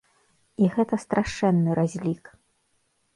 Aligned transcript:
І 0.61 0.69
гэта 0.77 0.97
страшэнны 1.03 1.71
разлік. 1.81 2.23